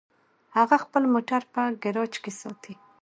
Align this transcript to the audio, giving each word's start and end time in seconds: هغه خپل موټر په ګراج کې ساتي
هغه 0.57 0.75
خپل 0.83 1.03
موټر 1.13 1.41
په 1.53 1.61
ګراج 1.83 2.13
کې 2.23 2.31
ساتي 2.39 2.73